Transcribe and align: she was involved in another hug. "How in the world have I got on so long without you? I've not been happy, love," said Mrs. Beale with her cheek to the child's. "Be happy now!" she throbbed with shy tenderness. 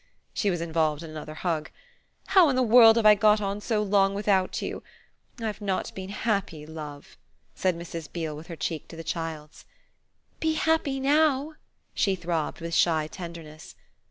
she 0.33 0.49
was 0.49 0.61
involved 0.61 1.03
in 1.03 1.11
another 1.11 1.35
hug. 1.35 1.69
"How 2.29 2.49
in 2.49 2.55
the 2.55 2.63
world 2.63 2.95
have 2.95 3.05
I 3.05 3.13
got 3.13 3.39
on 3.39 3.61
so 3.61 3.83
long 3.83 4.15
without 4.15 4.59
you? 4.59 4.81
I've 5.39 5.61
not 5.61 5.93
been 5.93 6.09
happy, 6.09 6.65
love," 6.65 7.19
said 7.53 7.77
Mrs. 7.77 8.11
Beale 8.11 8.35
with 8.35 8.47
her 8.47 8.55
cheek 8.55 8.87
to 8.87 8.95
the 8.95 9.03
child's. 9.03 9.63
"Be 10.39 10.53
happy 10.55 10.99
now!" 10.99 11.53
she 11.93 12.15
throbbed 12.15 12.61
with 12.61 12.73
shy 12.73 13.05
tenderness. 13.05 13.75